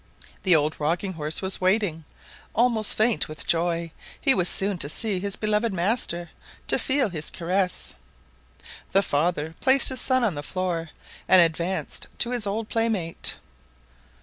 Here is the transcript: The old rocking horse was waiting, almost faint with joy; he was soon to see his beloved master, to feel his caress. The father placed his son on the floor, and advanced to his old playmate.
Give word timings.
The 0.41 0.55
old 0.55 0.77
rocking 0.79 1.13
horse 1.13 1.43
was 1.43 1.61
waiting, 1.61 2.05
almost 2.55 2.95
faint 2.95 3.27
with 3.27 3.45
joy; 3.45 3.91
he 4.19 4.33
was 4.33 4.49
soon 4.49 4.79
to 4.79 4.89
see 4.89 5.19
his 5.19 5.35
beloved 5.35 5.71
master, 5.71 6.31
to 6.69 6.79
feel 6.79 7.09
his 7.09 7.29
caress. 7.29 7.93
The 8.93 9.03
father 9.03 9.53
placed 9.61 9.89
his 9.89 10.01
son 10.01 10.23
on 10.23 10.33
the 10.33 10.41
floor, 10.41 10.89
and 11.27 11.39
advanced 11.39 12.07
to 12.17 12.31
his 12.31 12.47
old 12.47 12.67
playmate. 12.67 13.37